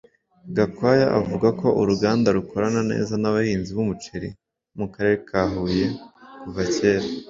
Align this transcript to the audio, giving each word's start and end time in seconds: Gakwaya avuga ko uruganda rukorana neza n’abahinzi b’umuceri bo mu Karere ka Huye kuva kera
Gakwaya 0.55 1.07
avuga 1.19 1.47
ko 1.59 1.67
uruganda 1.81 2.27
rukorana 2.37 2.81
neza 2.91 3.13
n’abahinzi 3.17 3.69
b’umuceri 3.75 4.29
bo 4.33 4.37
mu 4.79 4.87
Karere 4.93 5.17
ka 5.27 5.41
Huye 5.51 5.87
kuva 6.43 6.63
kera 6.75 7.07